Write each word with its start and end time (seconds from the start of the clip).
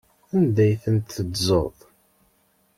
Anda 0.35 0.61
ay 0.65 0.73
ten-teddzeḍ? 0.83 1.75